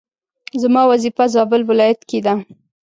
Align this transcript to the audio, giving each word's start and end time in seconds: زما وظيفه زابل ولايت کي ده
زما 0.61 0.81
وظيفه 0.91 1.23
زابل 1.33 1.61
ولايت 1.69 2.01
کي 2.09 2.19
ده 2.25 2.33